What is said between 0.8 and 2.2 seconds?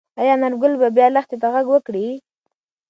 به بیا لښتې ته غږ وکړي؟